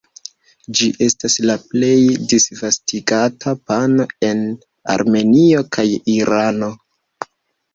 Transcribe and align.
Ĝi 0.77 0.85
estas 1.07 1.33
la 1.49 1.57
plej 1.73 1.91
disvastigata 2.31 3.55
pano 3.73 4.09
en 4.31 4.43
Armenio 4.95 5.63
kaj 5.79 5.87
Irano. 6.17 6.73